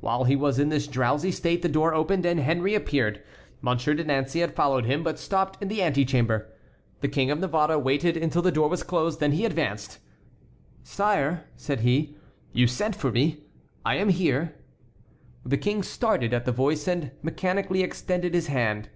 [0.00, 3.22] While he was in this drowsy state the door opened and Henry appeared.
[3.62, 6.52] Monsieur de Nancey had followed him, but stopped in the antechamber.
[7.00, 9.18] The King of Navarre waited until the door was closed.
[9.18, 9.98] Then he advanced.
[10.82, 12.14] "Sire," said he,
[12.52, 13.44] "you sent for me;
[13.82, 14.54] I am here."
[15.42, 18.90] The King started at the voice and mechanically extended his hand.